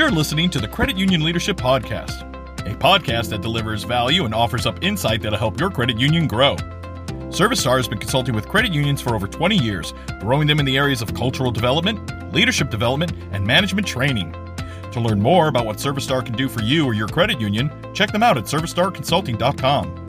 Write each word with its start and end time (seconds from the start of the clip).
You're 0.00 0.10
listening 0.10 0.48
to 0.52 0.58
the 0.58 0.66
Credit 0.66 0.96
Union 0.96 1.22
Leadership 1.22 1.58
Podcast, 1.58 2.22
a 2.60 2.74
podcast 2.74 3.28
that 3.28 3.42
delivers 3.42 3.84
value 3.84 4.24
and 4.24 4.34
offers 4.34 4.64
up 4.64 4.82
insight 4.82 5.20
that'll 5.20 5.38
help 5.38 5.60
your 5.60 5.68
credit 5.68 6.00
union 6.00 6.26
grow. 6.26 6.56
ServiStar 7.28 7.76
has 7.76 7.86
been 7.86 7.98
consulting 7.98 8.34
with 8.34 8.48
credit 8.48 8.72
unions 8.72 9.02
for 9.02 9.14
over 9.14 9.28
20 9.28 9.58
years, 9.58 9.92
growing 10.18 10.46
them 10.48 10.58
in 10.58 10.64
the 10.64 10.78
areas 10.78 11.02
of 11.02 11.12
cultural 11.12 11.50
development, 11.50 12.32
leadership 12.32 12.70
development, 12.70 13.12
and 13.32 13.46
management 13.46 13.86
training. 13.86 14.32
To 14.92 15.00
learn 15.00 15.20
more 15.20 15.48
about 15.48 15.66
what 15.66 15.76
ServiStar 15.76 16.24
can 16.24 16.34
do 16.34 16.48
for 16.48 16.62
you 16.62 16.86
or 16.86 16.94
your 16.94 17.08
credit 17.08 17.38
union, 17.38 17.70
check 17.92 18.10
them 18.10 18.22
out 18.22 18.38
at 18.38 18.44
servistarconsulting.com. 18.44 20.06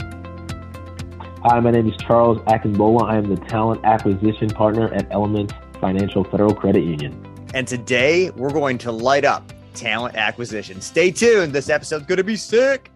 Hi, 1.43 1.59
my 1.59 1.71
name 1.71 1.89
is 1.89 1.97
Charles 1.97 2.37
Akinbola. 2.43 3.09
I 3.09 3.17
am 3.17 3.27
the 3.27 3.35
talent 3.47 3.83
acquisition 3.83 4.51
partner 4.51 4.87
at 4.93 5.11
Elements 5.11 5.53
Financial 5.81 6.23
Federal 6.23 6.55
Credit 6.55 6.85
Union. 6.85 7.27
And 7.53 7.67
today 7.67 8.29
we're 8.29 8.53
going 8.53 8.77
to 8.77 8.93
light 8.93 9.25
up 9.25 9.50
talent 9.73 10.15
acquisition. 10.15 10.81
Stay 10.81 11.11
tuned. 11.11 11.53
This 11.53 11.69
episode's 11.69 12.05
going 12.05 12.17
to 12.17 12.23
be 12.23 12.35
sick. 12.35 12.91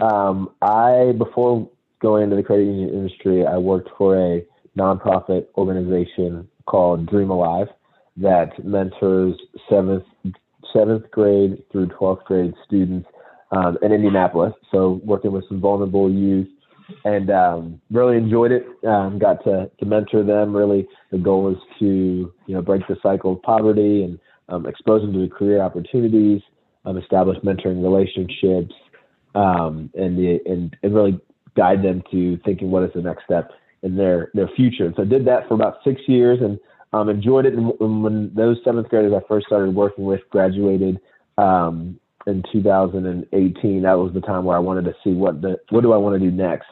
Um, 0.00 0.50
I, 0.62 1.12
before 1.18 1.68
going 2.00 2.24
into 2.24 2.36
the 2.36 2.42
credit 2.42 2.64
union 2.64 2.90
industry, 2.90 3.44
I 3.46 3.56
worked 3.56 3.90
for 3.98 4.16
a 4.16 4.44
nonprofit 4.76 5.46
organization 5.56 6.48
called 6.66 7.06
Dream 7.06 7.30
Alive 7.30 7.68
that 8.16 8.64
mentors 8.64 9.34
seventh, 9.68 10.04
seventh 10.72 11.10
grade 11.10 11.62
through 11.70 11.86
12th 11.88 12.24
grade 12.24 12.54
students 12.66 13.08
um, 13.52 13.78
in 13.82 13.92
Indianapolis. 13.92 14.52
So 14.70 15.00
working 15.04 15.32
with 15.32 15.44
some 15.48 15.60
vulnerable 15.60 16.10
youth 16.10 16.48
and 17.04 17.30
um, 17.30 17.80
really 17.90 18.16
enjoyed 18.16 18.52
it. 18.52 18.66
Um, 18.86 19.18
got 19.18 19.42
to, 19.44 19.70
to 19.78 19.86
mentor 19.86 20.22
them. 20.22 20.56
Really, 20.56 20.88
the 21.10 21.18
goal 21.18 21.50
is 21.50 21.58
to 21.78 21.86
you 22.46 22.54
know 22.54 22.62
break 22.62 22.86
the 22.88 22.96
cycle 23.02 23.34
of 23.34 23.42
poverty 23.42 24.04
and 24.04 24.18
um, 24.48 24.66
expose 24.66 25.02
them 25.02 25.12
to 25.12 25.28
career 25.34 25.60
opportunities, 25.60 26.40
um, 26.84 26.96
establish 26.96 27.38
mentoring 27.38 27.82
relationships, 27.82 28.74
um, 29.34 29.90
and 29.94 30.18
the 30.18 30.40
and, 30.46 30.76
and 30.82 30.94
really 30.94 31.20
guide 31.56 31.82
them 31.82 32.02
to 32.10 32.38
thinking 32.44 32.70
what 32.70 32.82
is 32.82 32.90
the 32.94 33.02
next 33.02 33.24
step 33.24 33.50
in 33.82 33.96
their 33.96 34.30
their 34.34 34.48
future. 34.56 34.86
And 34.86 34.94
so 34.96 35.02
I 35.02 35.06
did 35.06 35.26
that 35.26 35.48
for 35.48 35.54
about 35.54 35.78
six 35.84 36.00
years 36.06 36.38
and 36.40 36.58
um, 36.92 37.08
enjoyed 37.08 37.46
it. 37.46 37.54
And 37.54 37.72
when 37.78 38.32
those 38.34 38.58
seventh 38.64 38.88
graders 38.88 39.12
I 39.14 39.26
first 39.28 39.46
started 39.46 39.74
working 39.74 40.04
with 40.04 40.20
graduated 40.30 41.00
um, 41.36 41.98
in 42.26 42.42
2018, 42.52 43.82
that 43.82 43.92
was 43.92 44.12
the 44.14 44.20
time 44.20 44.44
where 44.44 44.56
I 44.56 44.60
wanted 44.60 44.84
to 44.86 44.94
see 45.04 45.12
what 45.12 45.42
the 45.42 45.58
what 45.70 45.82
do 45.82 45.92
I 45.92 45.96
want 45.96 46.20
to 46.20 46.30
do 46.30 46.34
next. 46.34 46.68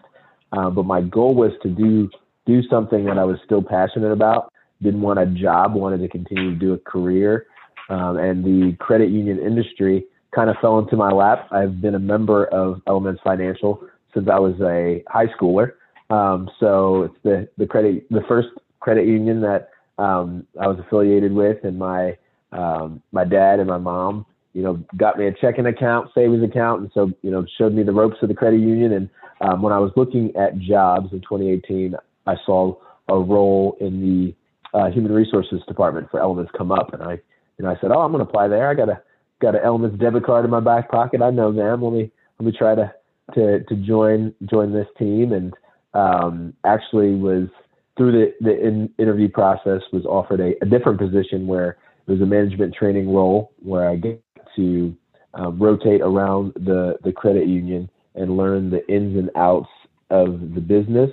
Uh, 0.53 0.71
but 0.71 0.85
my 0.85 1.03
goal 1.03 1.35
was 1.35 1.53
to 1.63 1.69
do 1.69 2.09
do 2.47 2.63
something 2.71 3.05
that 3.05 3.19
I 3.19 3.25
was 3.25 3.39
still 3.45 3.63
passionate 3.63 4.13
about. 4.13 4.53
Didn't 4.83 5.01
want 5.01 5.19
a 5.19 5.27
job, 5.27 5.75
wanted 5.75 5.99
to 5.99 6.09
continue 6.09 6.51
to 6.51 6.57
do 6.57 6.73
a 6.75 6.79
career. 6.79 7.47
Um, 7.89 8.17
and 8.19 8.45
the 8.45 8.77
credit 8.79 9.11
union 9.11 9.39
industry 9.39 10.05
kind 10.35 10.51
of 10.51 10.57
fell 10.61 10.79
into 10.79 10.97
my 10.97 11.11
lap. 11.11 11.49
I've 11.51 11.81
been 11.81 11.95
a 11.95 12.01
member 12.01 12.47
of 12.47 12.83
Elements 12.87 13.21
Financial 13.23 13.81
since 14.13 14.29
I 14.29 14.39
was 14.39 14.55
a 14.61 15.03
high 15.09 15.27
schooler. 15.27 15.73
Um, 16.11 16.49
so 16.61 17.05
it's 17.05 17.17
the 17.23 17.49
the 17.59 17.67
credit 17.67 18.07
the 18.11 18.23
first 18.29 18.49
credit 18.81 19.07
union 19.07 19.41
that 19.41 19.71
um, 19.99 20.47
I 20.61 20.67
was 20.69 20.79
affiliated 20.79 21.33
with, 21.33 21.65
and 21.65 21.79
my 21.79 22.17
um, 22.53 23.03
my 23.13 23.25
dad 23.25 23.59
and 23.59 23.69
my 23.69 23.79
mom 23.79 24.27
you 24.57 24.63
know, 24.63 24.83
got 24.97 25.19
me 25.19 25.27
a 25.27 25.33
checking 25.33 25.67
account, 25.67 26.09
savings 26.15 26.43
account, 26.43 26.81
and 26.81 26.91
so 26.95 27.13
you 27.21 27.31
know, 27.31 27.45
showed 27.59 27.75
me 27.75 27.83
the 27.83 27.93
ropes 27.93 28.17
of 28.23 28.29
the 28.29 28.35
credit 28.35 28.59
union. 28.59 28.91
And 28.95 29.11
um, 29.43 29.61
when 29.61 29.71
I 29.71 29.79
was 29.79 29.93
looking 29.97 30.35
at 30.35 30.59
jobs 30.59 31.13
in 31.13 31.21
2018, 31.21 31.95
I 32.27 32.37
saw 32.47 32.75
a 33.11 33.19
role 33.19 33.77
in 33.83 34.01
the 34.01 34.35
uh, 34.73 34.91
human 34.91 35.13
resources 35.13 35.61
department 35.69 36.11
for 36.11 36.21
Elements 36.21 36.51
come 36.57 36.73
up, 36.73 36.95
and 36.95 37.03
I, 37.03 37.19
know, 37.65 37.71
I 37.71 37.81
said, 37.81 37.91
oh, 37.91 38.01
I'm 38.01 38.13
going 38.13 38.25
to 38.25 38.29
apply 38.29 38.49
there. 38.49 38.69
I 38.69 38.75
got 38.75 38.89
a 38.89 39.01
got 39.41 39.55
an 39.55 39.61
Elements 39.65 39.99
debit 39.99 40.25
card 40.25 40.45
in 40.45 40.51
my 40.51 40.61
back 40.61 40.91
pocket. 40.91 41.23
I 41.23 41.31
know 41.31 41.53
them. 41.53 41.83
Let 41.83 41.93
me 41.93 42.11
let 42.39 42.47
me 42.47 42.53
try 42.57 42.75
to 42.75 42.93
to 43.35 43.65
to 43.65 43.77
join 43.77 44.35
join 44.49 44.73
this 44.73 44.87
team, 44.99 45.33
and 45.33 45.55
um, 45.95 46.55
actually 46.65 47.15
was 47.15 47.49
through 47.97 48.13
the 48.13 48.35
the 48.41 48.67
in, 48.67 48.91
interview 48.99 49.29
process 49.29 49.83
was 49.93 50.05
offered 50.05 50.41
a, 50.41 50.53
a 50.63 50.67
different 50.67 50.99
position 50.99 51.47
where 51.47 51.77
it 52.07 52.11
was 52.13 52.21
a 52.21 52.27
management 52.27 52.75
training 52.75 53.13
role 53.13 53.53
where 53.63 53.89
I 53.89 53.97
get 53.97 54.23
to 54.57 54.97
um, 55.35 55.59
rotate 55.59 56.01
around 56.01 56.53
the, 56.55 56.97
the 57.05 57.13
credit 57.13 57.47
union 57.47 57.91
and 58.15 58.37
learn 58.37 58.71
the 58.71 58.87
ins 58.89 59.17
and 59.17 59.31
outs 59.37 59.69
of 60.11 60.55
the 60.55 60.61
business 60.61 61.11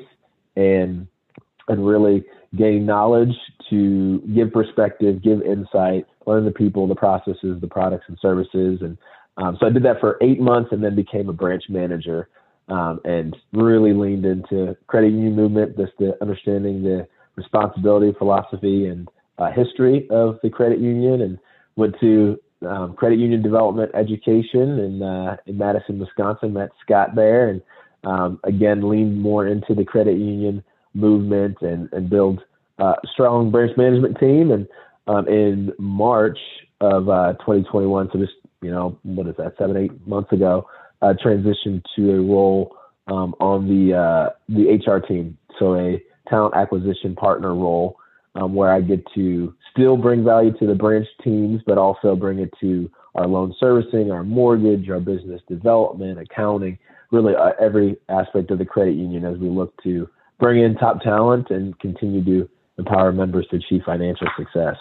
and 0.55 1.07
and 1.67 1.85
really 1.85 2.23
gain 2.55 2.85
knowledge 2.85 3.33
to 3.69 4.19
give 4.35 4.51
perspective, 4.51 5.23
give 5.23 5.41
insight, 5.41 6.05
learn 6.27 6.45
the 6.45 6.51
people, 6.51 6.87
the 6.87 6.95
processes, 6.95 7.59
the 7.61 7.67
products 7.67 8.05
and 8.07 8.17
services. 8.21 8.79
And 8.81 8.97
um, 9.37 9.57
so 9.59 9.67
I 9.67 9.69
did 9.69 9.83
that 9.83 9.99
for 9.99 10.17
eight 10.21 10.39
months 10.39 10.71
and 10.71 10.83
then 10.83 10.95
became 10.95 11.29
a 11.29 11.33
branch 11.33 11.63
manager 11.69 12.29
um, 12.69 12.99
and 13.03 13.35
really 13.51 13.93
leaned 13.93 14.25
into 14.25 14.75
credit 14.87 15.11
union 15.11 15.35
movement, 15.35 15.77
just 15.77 15.93
the 15.99 16.17
understanding 16.21 16.83
the 16.83 17.07
responsibility, 17.35 18.13
philosophy, 18.17 18.85
and 18.85 19.09
uh, 19.37 19.51
history 19.51 20.07
of 20.09 20.39
the 20.43 20.49
credit 20.49 20.79
union 20.79 21.21
and 21.21 21.39
went 21.75 21.95
to 21.99 22.39
um, 22.67 22.93
credit 22.93 23.19
union 23.19 23.41
development 23.41 23.91
education 23.93 24.79
in 24.79 25.01
uh, 25.01 25.35
in 25.47 25.57
Madison, 25.57 25.99
Wisconsin. 25.99 26.53
Met 26.53 26.69
Scott 26.83 27.15
there, 27.15 27.49
and 27.49 27.61
um, 28.03 28.39
again 28.43 28.87
leaned 28.87 29.21
more 29.21 29.47
into 29.47 29.73
the 29.73 29.83
credit 29.83 30.17
union 30.17 30.63
movement 30.93 31.57
and 31.61 31.91
and 31.91 32.09
build 32.09 32.41
uh, 32.79 32.95
a 33.03 33.07
strong 33.11 33.51
branch 33.51 33.75
management 33.77 34.17
team. 34.19 34.51
And 34.51 34.67
um, 35.07 35.27
in 35.27 35.71
March 35.77 36.37
of 36.81 37.09
uh, 37.09 37.33
2021, 37.33 38.09
so 38.11 38.19
just 38.19 38.33
you 38.61 38.71
know 38.71 38.97
what 39.03 39.27
is 39.27 39.35
that, 39.37 39.53
seven 39.57 39.77
eight 39.77 40.07
months 40.07 40.31
ago, 40.31 40.67
uh, 41.01 41.13
transitioned 41.23 41.81
to 41.95 42.11
a 42.11 42.21
role 42.21 42.75
um, 43.07 43.35
on 43.39 43.67
the 43.67 43.95
uh, 43.95 44.29
the 44.49 44.79
HR 44.85 44.99
team, 44.99 45.37
so 45.59 45.75
a 45.75 46.01
talent 46.29 46.55
acquisition 46.55 47.15
partner 47.15 47.53
role 47.53 47.97
um, 48.35 48.53
where 48.55 48.71
I 48.71 48.81
get 48.81 49.03
to 49.15 49.53
still 49.71 49.97
bring 49.97 50.23
value 50.23 50.57
to 50.57 50.67
the 50.67 50.75
branch 50.75 51.07
teams, 51.23 51.61
but 51.65 51.77
also 51.77 52.15
bring 52.15 52.39
it 52.39 52.53
to 52.61 52.89
our 53.15 53.27
loan 53.27 53.53
servicing, 53.59 54.11
our 54.11 54.23
mortgage, 54.23 54.89
our 54.89 54.99
business 54.99 55.41
development, 55.47 56.19
accounting, 56.19 56.77
really 57.11 57.35
uh, 57.35 57.51
every 57.61 57.97
aspect 58.09 58.49
of 58.51 58.57
the 58.57 58.65
credit 58.65 58.95
union 58.95 59.23
as 59.25 59.37
we 59.37 59.49
look 59.49 59.73
to 59.83 60.09
bring 60.39 60.63
in 60.63 60.75
top 60.75 61.01
talent 61.01 61.49
and 61.51 61.77
continue 61.79 62.23
to 62.23 62.49
empower 62.77 63.11
members 63.11 63.45
to 63.51 63.57
achieve 63.57 63.81
financial 63.85 64.27
success. 64.37 64.75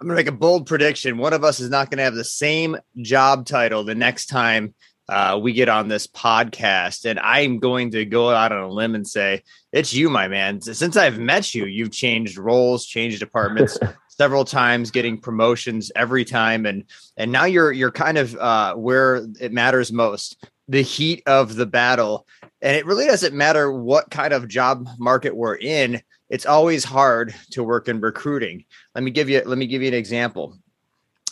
I'm 0.00 0.06
going 0.06 0.16
to 0.16 0.20
make 0.24 0.34
a 0.34 0.38
bold 0.38 0.66
prediction. 0.66 1.18
One 1.18 1.34
of 1.34 1.44
us 1.44 1.60
is 1.60 1.68
not 1.68 1.90
going 1.90 1.98
to 1.98 2.04
have 2.04 2.14
the 2.14 2.24
same 2.24 2.78
job 3.02 3.44
title 3.44 3.84
the 3.84 3.94
next 3.94 4.26
time 4.26 4.74
uh, 5.10 5.38
we 5.42 5.52
get 5.52 5.68
on 5.68 5.88
this 5.88 6.06
podcast. 6.06 7.04
And 7.04 7.20
I'm 7.20 7.58
going 7.58 7.90
to 7.90 8.06
go 8.06 8.30
out 8.30 8.50
on 8.50 8.62
a 8.62 8.70
limb 8.70 8.94
and 8.94 9.06
say, 9.06 9.42
it's 9.72 9.92
you, 9.92 10.08
my 10.08 10.26
man. 10.26 10.62
Since 10.62 10.96
I've 10.96 11.18
met 11.18 11.54
you, 11.54 11.66
you've 11.66 11.92
changed 11.92 12.38
roles, 12.38 12.86
changed 12.86 13.20
departments 13.20 13.78
several 14.08 14.46
times, 14.46 14.90
getting 14.90 15.20
promotions 15.20 15.92
every 15.94 16.24
time. 16.24 16.64
And 16.64 16.84
and 17.18 17.30
now 17.30 17.44
you're 17.44 17.70
you're 17.70 17.90
kind 17.90 18.16
of 18.16 18.34
uh, 18.36 18.74
where 18.76 19.26
it 19.38 19.52
matters 19.52 19.92
most, 19.92 20.42
the 20.66 20.82
heat 20.82 21.22
of 21.26 21.56
the 21.56 21.66
battle. 21.66 22.26
And 22.62 22.74
it 22.74 22.86
really 22.86 23.06
doesn't 23.06 23.34
matter 23.34 23.70
what 23.70 24.10
kind 24.10 24.32
of 24.32 24.48
job 24.48 24.88
market 24.98 25.36
we're 25.36 25.56
in. 25.56 26.00
It's 26.30 26.46
always 26.46 26.84
hard 26.84 27.34
to 27.50 27.62
work 27.62 27.88
in 27.88 28.00
recruiting. 28.00 28.64
Let 28.94 29.04
me 29.04 29.10
give 29.10 29.28
you 29.28 29.42
let 29.44 29.58
me 29.58 29.66
give 29.66 29.82
you 29.82 29.88
an 29.88 29.94
example. 29.94 30.56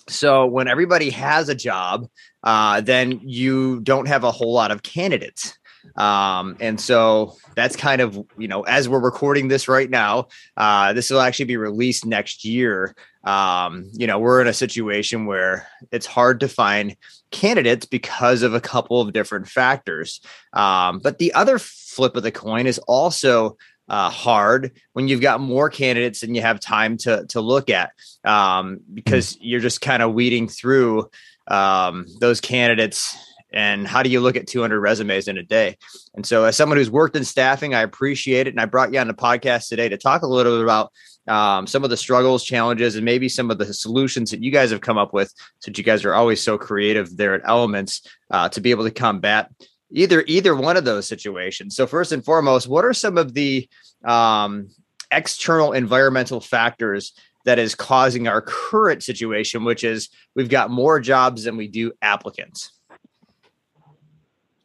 So 0.08 0.46
when 0.46 0.68
everybody 0.68 1.10
has 1.10 1.48
a 1.48 1.54
job, 1.54 2.08
uh, 2.42 2.80
then 2.80 3.20
you 3.22 3.80
don't 3.80 4.08
have 4.08 4.24
a 4.24 4.30
whole 4.30 4.52
lot 4.52 4.70
of 4.70 4.82
candidates. 4.82 5.58
Um, 5.96 6.56
and 6.60 6.80
so 6.80 7.36
that's 7.54 7.76
kind 7.76 8.00
of, 8.00 8.18
you 8.36 8.48
know, 8.48 8.62
as 8.62 8.88
we're 8.88 9.00
recording 9.00 9.48
this 9.48 9.68
right 9.68 9.88
now, 9.88 10.28
uh, 10.56 10.92
this 10.92 11.10
will 11.10 11.20
actually 11.20 11.46
be 11.46 11.56
released 11.56 12.04
next 12.04 12.44
year. 12.44 12.94
Um, 13.24 13.90
you 13.92 14.06
know, 14.06 14.18
we're 14.18 14.40
in 14.40 14.46
a 14.46 14.54
situation 14.54 15.26
where 15.26 15.68
it's 15.92 16.06
hard 16.06 16.40
to 16.40 16.48
find 16.48 16.96
candidates 17.30 17.86
because 17.86 18.42
of 18.42 18.54
a 18.54 18.60
couple 18.60 19.00
of 19.00 19.12
different 19.12 19.48
factors. 19.48 20.20
Um, 20.52 20.98
but 20.98 21.18
the 21.18 21.32
other 21.34 21.58
flip 21.58 22.16
of 22.16 22.22
the 22.22 22.32
coin 22.32 22.66
is 22.66 22.78
also 22.80 23.56
uh, 23.88 24.10
hard 24.10 24.72
when 24.92 25.08
you've 25.08 25.20
got 25.20 25.40
more 25.40 25.70
candidates 25.70 26.22
and 26.22 26.36
you 26.36 26.42
have 26.42 26.60
time 26.60 26.96
to 26.98 27.26
to 27.26 27.40
look 27.40 27.70
at 27.70 27.92
um, 28.24 28.80
because 28.92 29.36
you're 29.40 29.60
just 29.60 29.80
kind 29.80 30.02
of 30.02 30.14
weeding 30.14 30.48
through 30.48 31.08
um, 31.48 32.06
those 32.20 32.40
candidates 32.40 33.16
and 33.52 33.86
how 33.86 34.02
do 34.02 34.10
you 34.10 34.20
look 34.20 34.36
at 34.36 34.46
200 34.46 34.78
resumes 34.78 35.26
in 35.26 35.38
a 35.38 35.42
day? 35.42 35.78
And 36.14 36.26
so 36.26 36.44
as 36.44 36.56
someone 36.56 36.76
who's 36.76 36.90
worked 36.90 37.16
in 37.16 37.24
staffing 37.24 37.74
i 37.74 37.80
appreciate 37.80 38.46
it 38.46 38.50
and 38.50 38.60
i 38.60 38.66
brought 38.66 38.92
you 38.92 38.98
on 38.98 39.08
the 39.08 39.14
podcast 39.14 39.68
today 39.68 39.88
to 39.88 39.96
talk 39.96 40.22
a 40.22 40.26
little 40.26 40.56
bit 40.56 40.62
about 40.62 40.92
um, 41.28 41.66
some 41.66 41.84
of 41.84 41.90
the 41.90 41.96
struggles 41.96 42.42
challenges 42.42 42.96
and 42.96 43.04
maybe 43.04 43.28
some 43.28 43.50
of 43.50 43.58
the 43.58 43.72
solutions 43.72 44.30
that 44.30 44.42
you 44.42 44.50
guys 44.50 44.70
have 44.70 44.80
come 44.80 44.96
up 44.96 45.12
with 45.12 45.32
since 45.60 45.76
you 45.76 45.84
guys 45.84 46.04
are 46.04 46.14
always 46.14 46.42
so 46.42 46.56
creative 46.56 47.16
there 47.16 47.34
at 47.34 47.42
elements 47.44 48.06
uh, 48.30 48.48
to 48.48 48.60
be 48.60 48.70
able 48.70 48.84
to 48.84 48.90
combat 48.90 49.50
either 49.90 50.24
either 50.26 50.54
one 50.54 50.76
of 50.76 50.84
those 50.84 51.06
situations. 51.06 51.76
So 51.76 51.86
first 51.86 52.12
and 52.12 52.24
foremost, 52.24 52.68
what 52.68 52.84
are 52.84 52.94
some 52.94 53.18
of 53.18 53.34
the 53.34 53.68
um, 54.04 54.68
external 55.10 55.72
environmental 55.72 56.40
factors 56.40 57.12
that 57.44 57.58
is 57.58 57.74
causing 57.74 58.28
our 58.28 58.42
current 58.42 59.02
situation, 59.02 59.64
which 59.64 59.84
is 59.84 60.10
we've 60.34 60.50
got 60.50 60.70
more 60.70 61.00
jobs 61.00 61.44
than 61.44 61.56
we 61.56 61.66
do 61.66 61.92
applicants. 62.02 62.72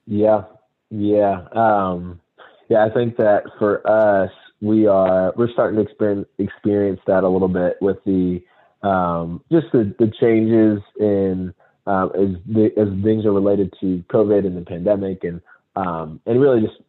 Yeah, 0.05 0.43
yeah, 0.89 1.47
um, 1.53 2.19
yeah. 2.67 2.83
I 2.83 2.89
think 2.89 3.15
that 3.17 3.43
for 3.57 3.87
us, 3.89 4.31
we 4.59 4.85
are 4.85 5.33
we're 5.37 5.51
starting 5.51 5.77
to 5.77 5.89
experience 5.89 6.27
experience 6.39 6.99
that 7.07 7.23
a 7.23 7.29
little 7.29 7.47
bit 7.47 7.77
with 7.79 8.03
the 8.05 8.43
um, 8.81 9.41
just 9.49 9.67
the, 9.71 9.95
the 9.97 10.11
changes 10.19 10.81
in 10.99 11.53
um, 11.85 12.11
as 12.15 12.35
the, 12.47 12.71
as 12.77 12.87
things 13.03 13.25
are 13.25 13.33
related 13.33 13.73
to 13.81 14.03
COVID 14.09 14.45
and 14.45 14.57
the 14.57 14.61
pandemic, 14.61 15.23
and 15.23 15.41
um, 15.75 16.19
and 16.25 16.39
really 16.39 16.61
just 16.61 16.81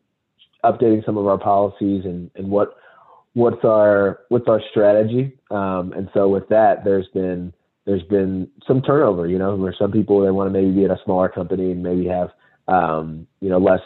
updating 0.64 1.04
some 1.04 1.16
of 1.16 1.26
our 1.26 1.38
policies 1.38 2.04
and, 2.04 2.30
and 2.36 2.50
what 2.50 2.76
what's 3.34 3.64
our 3.64 4.20
what's 4.28 4.48
our 4.48 4.60
strategy. 4.70 5.36
Um, 5.50 5.92
and 5.92 6.08
so 6.14 6.28
with 6.28 6.48
that, 6.48 6.84
there's 6.84 7.08
been 7.08 7.52
there's 7.84 8.02
been 8.04 8.48
some 8.66 8.82
turnover. 8.82 9.26
You 9.26 9.38
know, 9.38 9.56
where 9.56 9.74
some 9.78 9.92
people 9.92 10.20
they 10.22 10.30
want 10.30 10.52
to 10.52 10.52
maybe 10.52 10.72
be 10.72 10.84
at 10.84 10.90
a 10.90 11.00
smaller 11.04 11.28
company 11.28 11.72
and 11.72 11.82
maybe 11.82 12.06
have 12.06 12.30
um, 12.68 13.26
you 13.40 13.50
know 13.50 13.58
less 13.58 13.82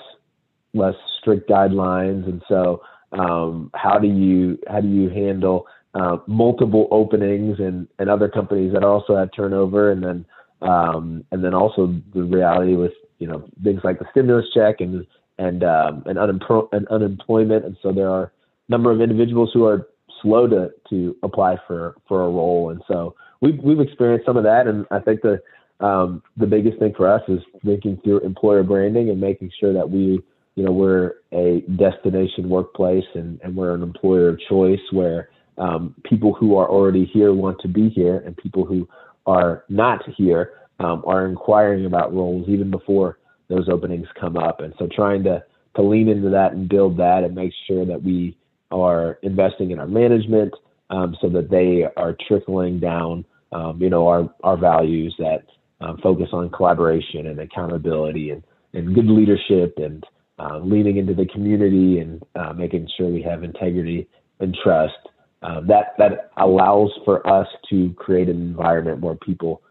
less 0.75 0.94
strict 1.20 1.49
guidelines. 1.49 2.25
And 2.25 2.43
so 2.49 2.82
um, 3.12 3.70
how 3.75 3.99
do 3.99 4.08
you 4.08 4.58
how 4.69 4.81
do 4.81 4.88
you 4.88 5.08
handle 5.08 5.66
uh, 5.94 6.19
multiple 6.26 6.88
openings 6.90 7.58
and, 7.58 7.88
and 7.99 8.10
other 8.10 8.28
companies 8.28 8.72
that 8.72 8.84
also 8.84 9.16
have 9.16 9.31
turnover 9.34 9.90
and 9.90 10.02
then 10.05 10.25
um, 10.62 11.25
and 11.31 11.44
then 11.44 11.55
also 11.55 11.94
the 12.14 12.22
reality 12.22 12.75
with 12.75 12.93
you 13.19 13.26
know 13.26 13.49
things 13.62 13.81
like 13.84 13.99
the 13.99 14.06
stimulus 14.10 14.46
check 14.55 14.81
and 14.81 15.06
and 15.38 15.62
um, 15.64 16.02
and, 16.06 16.19
unempl- 16.19 16.69
and 16.72 16.87
unemployment. 16.88 17.64
And 17.64 17.76
so 17.82 17.93
there 17.93 18.10
are 18.10 18.25
a 18.25 18.31
number 18.69 18.90
of 18.90 19.00
individuals 19.00 19.50
who 19.55 19.66
are 19.66 19.88
slow 20.22 20.46
to 20.49 20.70
to 20.90 21.16
apply 21.22 21.56
for 21.66 21.96
for 22.06 22.22
a 22.22 22.31
role. 22.31 22.70
And 22.70 22.82
so 22.88 23.14
we've 23.40 23.58
we've 23.62 23.81
experienced 23.81 24.26
some 24.26 24.37
of 24.37 24.44
that. 24.44 24.66
And 24.66 24.87
I 24.90 24.99
think 24.99 25.22
the 25.22 25.40
um, 25.84 26.22
the 26.37 26.46
biggest 26.46 26.78
thing 26.78 26.93
for 26.96 27.08
us 27.08 27.22
is 27.28 27.40
thinking 27.64 28.00
through 28.02 28.20
employer 28.20 28.62
branding 28.62 29.10
and 29.10 29.20
making 29.20 29.50
sure 29.60 29.72
that 29.72 29.88
we 29.88 30.20
you 30.56 30.64
know 30.64 30.72
we're 30.72 31.14
a 31.32 31.60
destination 31.76 32.49
workplace 32.49 33.05
and, 33.14 33.40
and 33.43 33.55
we're 33.55 33.75
an 33.75 33.82
employer 33.82 34.28
of 34.28 34.40
choice 34.49 34.81
where 34.90 35.31
um, 35.56 35.94
people 36.05 36.32
who 36.34 36.56
are 36.56 36.69
already 36.69 37.05
here 37.05 37.32
want 37.32 37.60
to 37.60 37.69
be 37.69 37.88
here 37.88 38.19
and 38.19 38.37
people 38.37 38.64
who 38.64 38.88
are 39.29 39.65
not 39.69 40.01
here 40.17 40.55
um, 40.81 41.03
are 41.07 41.27
inquiring 41.27 41.87
about 41.87 42.15
roles 42.15 42.49
even 42.49 42.71
before 42.71 43.19
those 43.49 43.69
openings 43.69 44.07
come 44.19 44.37
up. 44.37 44.61
And 44.61 44.75
so 44.79 44.89
trying 44.95 45.23
to, 45.25 45.43
to 45.77 45.83
lean 45.83 46.09
into 46.09 46.31
that 46.31 46.53
and 46.53 46.69
build 46.69 46.97
that 46.99 47.25
and 47.25 47.35
make 47.35 47.53
sure 47.67 47.85
that 47.85 48.03
we 48.03 48.37
are 48.71 49.19
investing 49.23 49.71
in 49.71 49.79
our 49.79 49.87
management 49.87 50.55
um, 50.91 51.17
so 51.21 51.29
that 51.31 51.51
they 51.51 51.85
are 51.97 52.17
trickling 52.27 52.81
down, 52.81 53.25
um, 53.53 53.81
you 53.81 53.91
know, 53.91 54.07
our, 54.07 54.33
our 54.43 54.57
values 54.57 55.15
that 55.19 55.45
um, 55.81 55.99
focus 56.03 56.29
on 56.33 56.51
collaboration 56.51 57.27
and 57.27 57.41
accountability 57.41 58.31
and, 58.31 58.43
and 58.75 58.95
good 58.95 59.07
leadership 59.07 59.75
and 59.79 60.05
uh, 60.39 60.59
leaning 60.59 60.97
into 60.99 61.15
the 61.15 61.27
community 61.27 61.99
and 61.99 62.23
uh, 62.37 62.53
making 62.53 62.89
sure 62.97 63.09
we 63.09 63.23
have 63.23 63.43
integrity 63.43 64.07
and 64.41 64.57
trust. 64.63 64.95
Uh, 65.43 65.61
that 65.61 65.94
that 65.99 66.31
allows 66.37 66.90
for 67.05 67.25
us 67.26 67.46
to 67.70 67.93
create 67.94 68.29
an 68.29 68.37
environment 68.37 69.00
where 69.00 69.14
people 69.14 69.62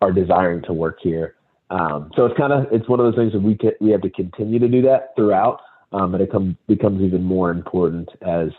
are 0.00 0.12
desiring 0.12 0.62
to 0.62 0.72
work 0.72 0.98
here. 1.02 1.34
Um, 1.70 2.10
so 2.14 2.24
it's 2.24 2.38
kind 2.38 2.52
of 2.52 2.72
it's 2.72 2.88
one 2.88 3.00
of 3.00 3.06
those 3.06 3.16
things 3.16 3.32
that 3.32 3.42
we 3.42 3.56
can, 3.56 3.72
we 3.80 3.90
have 3.90 4.02
to 4.02 4.10
continue 4.10 4.58
to 4.60 4.68
do 4.68 4.80
that 4.82 5.14
throughout, 5.16 5.60
um, 5.92 6.12
but 6.12 6.20
it 6.20 6.30
come, 6.30 6.56
becomes 6.68 7.02
even 7.02 7.24
more 7.24 7.50
important 7.50 8.08
as 8.22 8.50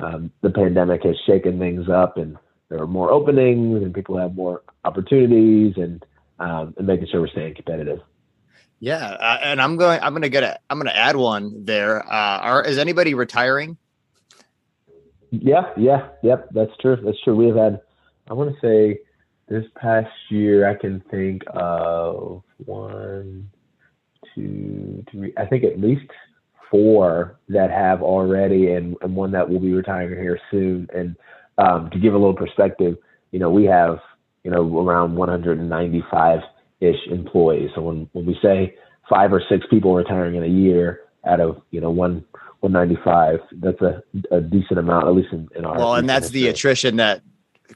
um, 0.00 0.32
the 0.42 0.50
pandemic 0.50 1.04
has 1.04 1.14
shaken 1.26 1.58
things 1.58 1.88
up 1.88 2.16
and 2.16 2.36
there 2.68 2.80
are 2.82 2.86
more 2.86 3.10
openings 3.10 3.82
and 3.82 3.94
people 3.94 4.18
have 4.18 4.34
more 4.34 4.62
opportunities 4.84 5.74
and 5.76 6.04
um, 6.40 6.74
and 6.78 6.86
making 6.86 7.08
sure 7.10 7.20
we're 7.20 7.28
staying 7.28 7.54
competitive. 7.54 8.00
Yeah, 8.80 9.04
uh, 9.04 9.38
and 9.42 9.60
I'm 9.60 9.76
going. 9.76 10.00
I'm 10.00 10.12
going 10.12 10.22
to 10.22 10.28
get. 10.28 10.44
A, 10.44 10.58
I'm 10.70 10.78
going 10.78 10.86
to 10.86 10.96
add 10.96 11.16
one 11.16 11.64
there. 11.64 12.04
Uh, 12.06 12.38
are 12.38 12.64
is 12.64 12.78
anybody 12.78 13.14
retiring? 13.14 13.76
Yeah, 15.30 15.72
yeah, 15.76 16.08
yep. 16.22 16.48
That's 16.52 16.72
true. 16.80 16.96
That's 17.04 17.20
true. 17.22 17.36
We 17.36 17.46
have 17.48 17.56
had. 17.56 17.80
I 18.30 18.34
want 18.34 18.54
to 18.54 18.60
say 18.60 19.00
this 19.48 19.64
past 19.80 20.10
year. 20.30 20.68
I 20.68 20.74
can 20.74 21.02
think 21.10 21.42
of 21.54 22.42
one, 22.64 23.50
two, 24.34 25.04
three. 25.10 25.32
I 25.36 25.46
think 25.46 25.64
at 25.64 25.80
least 25.80 26.10
four 26.70 27.38
that 27.48 27.70
have 27.70 28.02
already, 28.02 28.72
and, 28.72 28.96
and 29.02 29.14
one 29.16 29.32
that 29.32 29.48
will 29.48 29.60
be 29.60 29.72
retiring 29.72 30.10
here 30.20 30.38
soon. 30.50 30.88
And 30.94 31.16
um, 31.58 31.90
to 31.92 31.98
give 31.98 32.14
a 32.14 32.18
little 32.18 32.36
perspective, 32.36 32.96
you 33.30 33.38
know, 33.38 33.50
we 33.50 33.64
have 33.64 33.98
you 34.44 34.50
know 34.50 34.78
around 34.80 35.14
195 35.16 36.40
ish 36.80 36.96
employees. 37.10 37.70
So 37.74 37.82
when, 37.82 38.08
when 38.12 38.26
we 38.26 38.38
say 38.42 38.76
five 39.10 39.32
or 39.32 39.42
six 39.50 39.66
people 39.70 39.94
retiring 39.94 40.36
in 40.36 40.44
a 40.44 40.48
year 40.48 41.00
out 41.28 41.40
of, 41.40 41.60
you 41.70 41.80
know, 41.80 41.90
one, 41.90 42.24
195, 42.60 43.40
that's 43.60 43.80
a, 43.80 44.02
a 44.30 44.40
decent 44.40 44.78
amount, 44.78 45.06
at 45.06 45.14
least 45.14 45.32
in, 45.32 45.48
in 45.54 45.64
our. 45.64 45.76
Well, 45.76 45.94
and 45.94 46.08
that's 46.08 46.30
the 46.30 46.48
attrition 46.48 46.96
that 46.96 47.22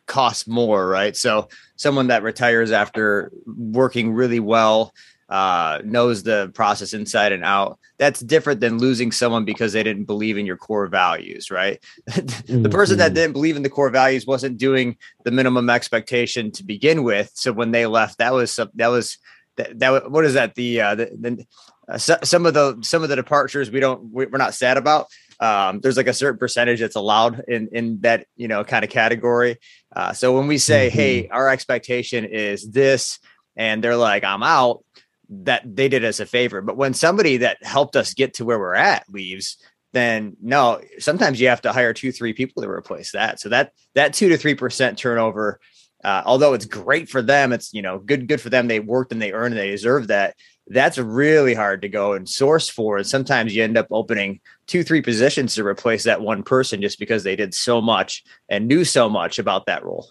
costs 0.07 0.47
more, 0.47 0.87
right? 0.89 1.17
So 1.17 1.49
someone 1.77 2.09
that 2.09 2.23
retires 2.23 2.73
after 2.73 3.31
working 3.47 4.13
really 4.13 4.41
well, 4.41 4.93
uh, 5.33 5.81
knows 5.83 6.25
the 6.25 6.51
process 6.55 6.93
inside 6.93 7.33
and 7.33 7.43
out. 7.43 7.79
That's 7.97 8.21
different 8.21 8.61
than 8.61 8.77
losing 8.77 9.11
someone 9.11 9.47
because 9.47 9.73
they 9.73 9.83
didn't 9.83 10.05
believe 10.05 10.37
in 10.37 10.45
your 10.45 10.59
core 10.59 10.89
values, 10.89 11.51
right? 11.51 11.83
the 12.07 12.69
person 12.71 12.99
that 12.99 13.07
mm-hmm. 13.09 13.15
didn't 13.15 13.33
believe 13.33 13.57
in 13.57 13.63
the 13.63 13.71
core 13.71 13.89
values 13.89 14.27
wasn't 14.27 14.59
doing 14.59 14.99
the 15.25 15.31
minimum 15.31 15.71
expectation 15.71 16.51
to 16.53 16.65
begin 16.65 17.03
with. 17.03 17.31
So 17.33 17.51
when 17.51 17.71
they 17.71 17.87
left, 17.87 18.19
that 18.19 18.35
was 18.35 18.61
that 18.75 18.89
was 18.89 19.17
that, 19.57 19.79
that 19.79 20.11
what 20.11 20.27
is 20.27 20.35
that 20.35 20.55
the 20.55 20.83
uh, 20.83 20.95
the, 20.97 21.07
the 21.19 21.47
uh, 21.89 21.99
so, 21.99 22.17
some 22.23 22.47
of 22.47 22.55
the 22.55 22.79
some 22.83 23.03
of 23.03 23.09
the 23.09 23.17
departures 23.17 23.71
we 23.71 23.81
don't 23.81 24.13
we, 24.13 24.27
we're 24.27 24.39
not 24.39 24.55
sad 24.55 24.77
about 24.77 25.07
um, 25.43 25.81
there's 25.81 25.97
like 25.97 26.07
a 26.07 26.15
certain 26.15 26.39
percentage 26.39 26.79
that's 26.79 26.95
allowed 26.95 27.43
in 27.49 27.69
in 27.73 28.01
that 28.03 28.27
you 28.37 28.47
know 28.47 28.63
kind 28.63 28.85
of 28.85 28.91
category. 28.91 29.59
Uh, 29.95 30.13
so 30.13 30.37
when 30.37 30.47
we 30.47 30.57
say, 30.57 30.89
mm-hmm. 30.89 30.97
"Hey, 30.97 31.29
our 31.29 31.49
expectation 31.49 32.25
is 32.25 32.71
this," 32.71 33.19
and 33.57 33.83
they're 33.83 33.97
like, 33.97 34.23
"I'm 34.23 34.45
out," 34.45 34.85
that 35.29 35.63
they 35.65 35.89
did 35.89 36.05
us 36.05 36.21
a 36.21 36.27
favor. 36.27 36.63
But 36.63 36.77
when 36.77 36.95
somebody 36.95 37.39
that 37.39 37.65
helped 37.65 37.97
us 37.97 38.15
get 38.15 38.35
to 38.35 38.45
where 38.45 38.59
we're 38.59 38.77
at 38.77 39.09
leaves, 39.09 39.57
then 39.93 40.37
no, 40.41 40.81
sometimes 41.01 41.41
you 41.41 41.49
have 41.49 41.63
to 41.63 41.73
hire 41.73 41.93
two, 41.93 42.13
three 42.13 42.33
people 42.33 42.63
to 42.63 42.69
replace 42.69 43.11
that. 43.11 43.41
So 43.41 43.49
that 43.49 43.73
that 43.97 44.13
two 44.13 44.29
to 44.29 44.37
three 44.37 44.55
percent 44.55 44.97
turnover, 44.97 45.59
uh, 46.05 46.23
although 46.25 46.55
it's 46.55 46.67
great 46.67 47.09
for 47.09 47.21
them, 47.21 47.53
it's 47.53 47.75
you 47.75 47.83
know 47.83 47.99
good 47.99 48.29
good 48.29 48.41
for 48.41 48.49
them. 48.49 48.69
They 48.69 48.79
worked 48.79 49.11
and 49.11 49.21
they 49.21 49.33
earned 49.33 49.55
and 49.55 49.61
they 49.61 49.71
deserve 49.71 50.07
that. 50.07 50.37
That's 50.69 50.97
really 50.97 51.55
hard 51.55 51.83
to 51.83 51.89
go 51.89 52.13
and 52.13 52.29
source 52.29 52.69
for. 52.69 52.97
And 52.97 53.07
sometimes 53.07 53.55
you 53.55 53.65
end 53.65 53.77
up 53.77 53.89
opening 53.91 54.41
two, 54.67 54.83
three 54.83 55.03
positions 55.03 55.55
to 55.55 55.67
replace 55.67 56.05
that 56.05 56.21
one 56.21 56.43
person 56.43 56.81
just 56.81 56.99
because 56.99 57.25
they 57.25 57.37
did 57.37 57.53
so 57.53 57.81
much 57.81 58.25
and 58.49 58.69
knew 58.69 58.85
so 58.85 59.09
much 59.09 59.39
about 59.39 59.67
that 59.67 59.85
role. 59.85 60.09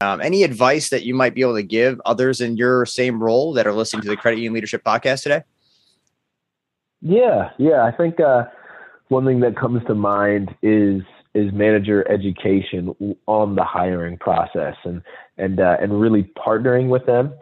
Um, 0.00 0.20
any 0.20 0.42
advice 0.42 0.88
that 0.88 1.04
you 1.04 1.14
might 1.14 1.34
be 1.34 1.42
able 1.42 1.54
to 1.54 1.62
give 1.62 2.00
others 2.04 2.40
in 2.40 2.56
your 2.56 2.84
same 2.86 3.22
role 3.22 3.52
that 3.52 3.66
are 3.66 3.72
listening 3.72 4.02
to 4.02 4.08
the 4.08 4.16
Credit 4.16 4.38
Union 4.38 4.54
Leadership 4.54 4.82
Podcast 4.82 5.22
today? 5.22 5.42
Yeah, 7.02 7.50
yeah. 7.58 7.84
I 7.84 7.92
think 7.92 8.18
uh, 8.18 8.44
one 9.08 9.24
thing 9.24 9.40
that 9.40 9.56
comes 9.56 9.82
to 9.86 9.94
mind 9.94 10.54
is 10.62 11.02
is 11.34 11.52
manager 11.52 12.06
education 12.10 12.94
on 13.26 13.54
the 13.54 13.64
hiring 13.64 14.18
process 14.18 14.74
and 14.84 15.02
and 15.38 15.60
uh, 15.60 15.76
and 15.80 16.00
really 16.00 16.24
partnering 16.36 16.88
with 16.88 17.06
them. 17.06 17.32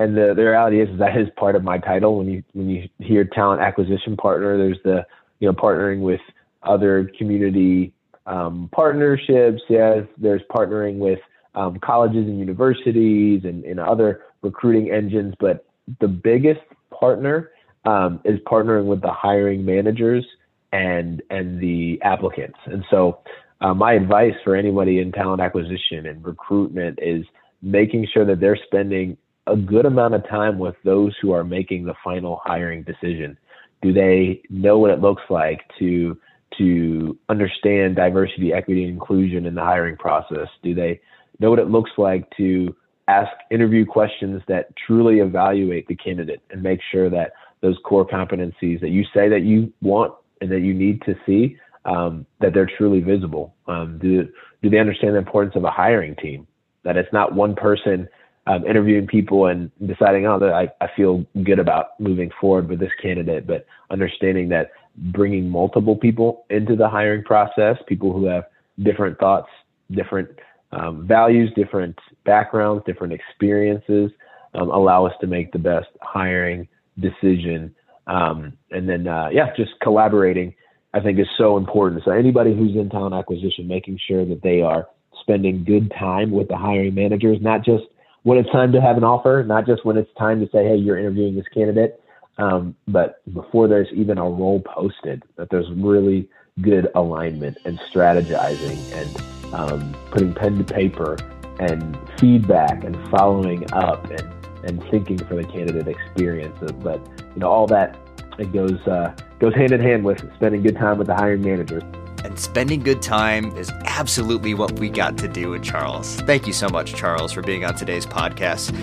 And 0.00 0.16
the, 0.16 0.32
the 0.34 0.42
reality 0.42 0.80
is, 0.80 0.88
is 0.88 0.98
that 0.98 1.14
is 1.18 1.28
part 1.36 1.54
of 1.54 1.62
my 1.62 1.76
title. 1.76 2.16
When 2.16 2.26
you 2.26 2.42
when 2.54 2.70
you 2.70 2.88
hear 3.00 3.22
talent 3.22 3.60
acquisition 3.60 4.16
partner, 4.16 4.56
there's 4.56 4.78
the 4.82 5.04
you 5.40 5.46
know 5.46 5.52
partnering 5.52 6.00
with 6.00 6.22
other 6.62 7.12
community 7.18 7.92
um, 8.24 8.70
partnerships. 8.74 9.60
Yes, 9.68 10.04
there's 10.16 10.40
partnering 10.50 10.96
with 10.96 11.18
um, 11.54 11.78
colleges 11.80 12.26
and 12.26 12.38
universities 12.38 13.42
and, 13.44 13.62
and 13.64 13.78
other 13.78 14.22
recruiting 14.40 14.90
engines. 14.90 15.34
But 15.38 15.66
the 16.00 16.08
biggest 16.08 16.62
partner 16.98 17.50
um, 17.84 18.22
is 18.24 18.40
partnering 18.50 18.86
with 18.86 19.02
the 19.02 19.12
hiring 19.12 19.66
managers 19.66 20.24
and 20.72 21.22
and 21.28 21.60
the 21.60 22.00
applicants. 22.00 22.58
And 22.64 22.86
so, 22.90 23.18
uh, 23.60 23.74
my 23.74 23.92
advice 23.92 24.34
for 24.44 24.56
anybody 24.56 25.00
in 25.00 25.12
talent 25.12 25.42
acquisition 25.42 26.06
and 26.06 26.24
recruitment 26.24 26.98
is 27.02 27.26
making 27.60 28.06
sure 28.10 28.24
that 28.24 28.40
they're 28.40 28.58
spending 28.64 29.18
a 29.46 29.56
good 29.56 29.86
amount 29.86 30.14
of 30.14 30.28
time 30.28 30.58
with 30.58 30.74
those 30.84 31.14
who 31.20 31.32
are 31.32 31.44
making 31.44 31.84
the 31.84 31.94
final 32.04 32.40
hiring 32.44 32.82
decision. 32.82 33.36
Do 33.82 33.92
they 33.92 34.42
know 34.50 34.78
what 34.78 34.90
it 34.90 35.00
looks 35.00 35.22
like 35.30 35.60
to 35.78 36.18
to 36.58 37.16
understand 37.28 37.94
diversity, 37.94 38.52
equity, 38.52 38.82
and 38.82 38.92
inclusion 38.92 39.46
in 39.46 39.54
the 39.54 39.62
hiring 39.62 39.96
process? 39.96 40.48
Do 40.62 40.74
they 40.74 41.00
know 41.38 41.50
what 41.50 41.58
it 41.58 41.68
looks 41.68 41.92
like 41.96 42.28
to 42.36 42.74
ask 43.08 43.30
interview 43.50 43.86
questions 43.86 44.42
that 44.48 44.68
truly 44.86 45.20
evaluate 45.20 45.86
the 45.88 45.96
candidate 45.96 46.42
and 46.50 46.62
make 46.62 46.80
sure 46.92 47.08
that 47.10 47.32
those 47.60 47.76
core 47.84 48.06
competencies 48.06 48.80
that 48.80 48.90
you 48.90 49.04
say 49.14 49.28
that 49.28 49.42
you 49.42 49.72
want 49.80 50.12
and 50.40 50.50
that 50.50 50.60
you 50.60 50.74
need 50.74 51.02
to 51.02 51.14
see 51.26 51.56
um, 51.84 52.26
that 52.40 52.52
they're 52.54 52.70
truly 52.78 53.00
visible? 53.00 53.54
Um, 53.66 53.98
do 54.00 54.28
do 54.62 54.68
they 54.68 54.78
understand 54.78 55.14
the 55.14 55.18
importance 55.18 55.56
of 55.56 55.64
a 55.64 55.70
hiring 55.70 56.14
team? 56.16 56.46
That 56.84 56.96
it's 56.96 57.12
not 57.12 57.34
one 57.34 57.54
person 57.54 58.08
um, 58.46 58.64
interviewing 58.66 59.06
people 59.06 59.46
and 59.46 59.70
deciding, 59.86 60.26
oh, 60.26 60.38
that 60.38 60.52
I, 60.52 60.68
I 60.80 60.88
feel 60.96 61.24
good 61.44 61.58
about 61.58 61.98
moving 62.00 62.30
forward 62.40 62.68
with 62.68 62.80
this 62.80 62.92
candidate, 63.00 63.46
but 63.46 63.66
understanding 63.90 64.48
that 64.48 64.70
bringing 64.96 65.48
multiple 65.48 65.96
people 65.96 66.44
into 66.50 66.76
the 66.76 66.88
hiring 66.88 67.22
process, 67.22 67.76
people 67.86 68.12
who 68.12 68.26
have 68.26 68.44
different 68.82 69.18
thoughts, 69.18 69.48
different 69.90 70.28
um, 70.72 71.06
values, 71.06 71.50
different 71.54 71.98
backgrounds, 72.24 72.82
different 72.86 73.12
experiences, 73.12 74.10
um, 74.54 74.70
allow 74.70 75.06
us 75.06 75.12
to 75.20 75.26
make 75.26 75.52
the 75.52 75.58
best 75.58 75.88
hiring 76.00 76.66
decision. 76.98 77.74
Um, 78.06 78.54
and 78.70 78.88
then, 78.88 79.06
uh, 79.06 79.28
yeah, 79.32 79.54
just 79.56 79.72
collaborating, 79.82 80.54
I 80.94 81.00
think, 81.00 81.18
is 81.18 81.26
so 81.36 81.56
important. 81.56 82.02
So 82.04 82.10
anybody 82.10 82.54
who's 82.54 82.74
in 82.74 82.88
talent 82.88 83.14
acquisition, 83.14 83.68
making 83.68 83.98
sure 84.08 84.24
that 84.24 84.42
they 84.42 84.60
are 84.60 84.88
spending 85.20 85.64
good 85.64 85.92
time 85.98 86.30
with 86.30 86.48
the 86.48 86.56
hiring 86.56 86.94
managers, 86.94 87.38
not 87.40 87.64
just 87.64 87.84
when 88.22 88.38
it's 88.38 88.50
time 88.50 88.72
to 88.72 88.80
have 88.80 88.96
an 88.96 89.04
offer, 89.04 89.44
not 89.46 89.66
just 89.66 89.84
when 89.84 89.96
it's 89.96 90.12
time 90.18 90.40
to 90.40 90.50
say, 90.50 90.64
hey, 90.64 90.76
you're 90.76 90.98
interviewing 90.98 91.34
this 91.34 91.46
candidate, 91.54 92.02
um, 92.38 92.74
but 92.88 93.22
before 93.34 93.68
there's 93.68 93.88
even 93.92 94.18
a 94.18 94.24
role 94.24 94.60
posted, 94.60 95.22
that 95.36 95.50
there's 95.50 95.70
really 95.72 96.28
good 96.60 96.88
alignment 96.94 97.58
and 97.64 97.78
strategizing 97.80 98.78
and 98.92 99.54
um, 99.54 99.94
putting 100.10 100.34
pen 100.34 100.58
to 100.58 100.64
paper 100.64 101.16
and 101.58 101.98
feedback 102.18 102.84
and 102.84 102.96
following 103.10 103.70
up 103.72 104.04
and, 104.10 104.28
and 104.64 104.82
thinking 104.90 105.18
for 105.18 105.34
the 105.34 105.44
candidate 105.44 105.88
experience. 105.88 106.56
But 106.78 107.06
you 107.34 107.40
know 107.40 107.50
all 107.50 107.66
that 107.68 107.96
it 108.38 108.52
goes 108.52 108.78
uh, 108.86 109.14
goes 109.38 109.54
hand 109.54 109.72
in 109.72 109.80
hand 109.80 110.04
with 110.04 110.18
spending 110.34 110.62
good 110.62 110.76
time 110.76 110.98
with 110.98 111.06
the 111.06 111.14
hiring 111.14 111.42
managers. 111.42 111.82
And 112.24 112.38
spending 112.38 112.80
good 112.80 113.02
time 113.02 113.56
is 113.56 113.70
absolutely 113.84 114.54
what 114.54 114.78
we 114.78 114.88
got 114.88 115.16
to 115.18 115.28
do 115.28 115.50
with 115.50 115.62
Charles. 115.62 116.16
Thank 116.22 116.46
you 116.46 116.52
so 116.52 116.68
much, 116.68 116.94
Charles, 116.94 117.32
for 117.32 117.42
being 117.42 117.64
on 117.64 117.74
today's 117.74 118.06
podcast. 118.06 118.74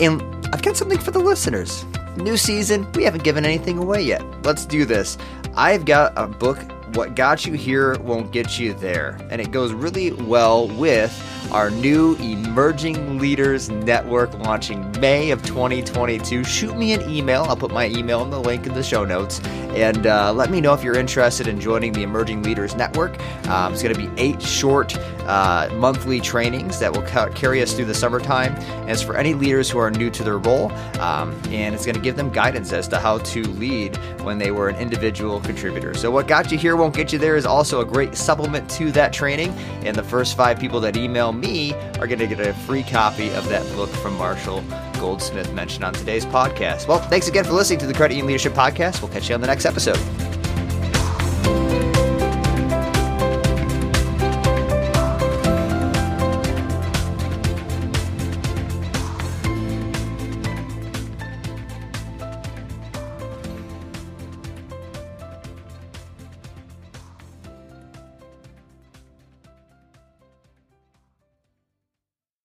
And 0.00 0.22
I've 0.52 0.62
got 0.62 0.76
something 0.76 0.98
for 0.98 1.10
the 1.10 1.18
listeners. 1.18 1.84
New 2.16 2.36
season, 2.36 2.90
we 2.92 3.04
haven't 3.04 3.24
given 3.24 3.44
anything 3.44 3.78
away 3.78 4.02
yet. 4.02 4.22
Let's 4.44 4.64
do 4.64 4.84
this. 4.84 5.18
I've 5.54 5.84
got 5.84 6.12
a 6.16 6.26
book, 6.26 6.58
What 6.94 7.14
Got 7.14 7.44
You 7.44 7.52
Here 7.52 7.98
Won't 8.00 8.32
Get 8.32 8.58
You 8.58 8.72
There. 8.72 9.18
And 9.30 9.40
it 9.40 9.50
goes 9.50 9.72
really 9.72 10.12
well 10.12 10.68
with 10.68 11.12
our 11.52 11.70
new 11.70 12.14
Emerging 12.16 13.18
Leaders 13.18 13.68
Network 13.68 14.32
launching 14.38 14.90
May 15.00 15.30
of 15.30 15.42
2022. 15.44 16.44
Shoot 16.44 16.76
me 16.76 16.92
an 16.92 17.08
email. 17.10 17.44
I'll 17.44 17.56
put 17.56 17.70
my 17.72 17.88
email 17.88 18.22
in 18.22 18.30
the 18.30 18.40
link 18.40 18.66
in 18.66 18.74
the 18.74 18.82
show 18.82 19.04
notes. 19.04 19.40
And 19.76 20.06
uh, 20.06 20.32
let 20.32 20.50
me 20.50 20.62
know 20.62 20.72
if 20.72 20.82
you're 20.82 20.96
interested 20.96 21.46
in 21.46 21.60
joining 21.60 21.92
the 21.92 22.02
Emerging 22.02 22.42
Leaders 22.42 22.74
Network. 22.74 23.20
Um, 23.48 23.74
it's 23.74 23.82
going 23.82 23.94
to 23.94 24.00
be 24.00 24.10
eight 24.16 24.40
short 24.40 24.96
uh, 25.26 25.68
monthly 25.74 26.18
trainings 26.18 26.78
that 26.78 26.90
will 26.90 27.02
ca- 27.02 27.28
carry 27.28 27.60
us 27.60 27.74
through 27.74 27.84
the 27.84 27.94
summertime. 27.94 28.54
And 28.54 28.90
it's 28.90 29.02
for 29.02 29.18
any 29.18 29.34
leaders 29.34 29.70
who 29.70 29.78
are 29.78 29.90
new 29.90 30.08
to 30.08 30.24
their 30.24 30.38
role. 30.38 30.72
Um, 30.98 31.38
and 31.50 31.74
it's 31.74 31.84
going 31.84 31.94
to 31.94 32.00
give 32.00 32.16
them 32.16 32.30
guidance 32.30 32.72
as 32.72 32.88
to 32.88 32.98
how 32.98 33.18
to 33.18 33.42
lead 33.42 33.96
when 34.22 34.38
they 34.38 34.50
were 34.50 34.70
an 34.70 34.76
individual 34.76 35.40
contributor. 35.40 35.92
So, 35.92 36.10
what 36.10 36.26
got 36.26 36.50
you 36.50 36.56
here 36.56 36.74
won't 36.74 36.94
get 36.94 37.12
you 37.12 37.18
there 37.18 37.36
is 37.36 37.44
also 37.44 37.82
a 37.82 37.84
great 37.84 38.16
supplement 38.16 38.70
to 38.70 38.90
that 38.92 39.12
training. 39.12 39.50
And 39.84 39.94
the 39.94 40.02
first 40.02 40.38
five 40.38 40.58
people 40.58 40.80
that 40.80 40.96
email 40.96 41.32
me 41.32 41.74
are 42.00 42.06
going 42.06 42.18
to 42.18 42.26
get 42.26 42.40
a 42.40 42.54
free 42.54 42.82
copy 42.82 43.28
of 43.34 43.46
that 43.50 43.70
book 43.76 43.90
from 43.90 44.16
Marshall 44.16 44.64
Goldsmith 44.98 45.52
mentioned 45.52 45.84
on 45.84 45.92
today's 45.92 46.26
podcast. 46.26 46.88
Well, 46.88 46.98
thanks 46.98 47.28
again 47.28 47.44
for 47.44 47.52
listening 47.52 47.78
to 47.80 47.86
the 47.86 47.94
Credit 47.94 48.14
Union 48.14 48.26
Leadership 48.28 48.52
Podcast. 48.52 49.02
We'll 49.02 49.12
catch 49.12 49.28
you 49.28 49.34
on 49.34 49.40
the 49.40 49.46
next 49.46 49.64
episode. 49.64 50.25